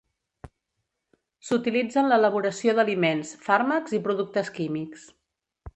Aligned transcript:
S'utilitza 1.49 2.01
en 2.03 2.09
l'elaboració 2.13 2.75
d'aliments, 2.79 3.35
fàrmacs 3.49 3.97
i 3.99 4.05
productes 4.09 4.53
químics. 4.59 5.07